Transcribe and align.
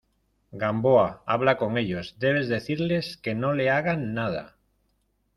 Gamboa, 0.51 1.21
habla 1.27 1.57
con 1.59 1.77
ellos. 1.77 2.15
debes 2.17 2.49
decirles 2.49 3.17
que 3.17 3.35
no 3.35 3.53
le 3.53 3.69
hagan 3.69 4.15
nada. 4.15 4.57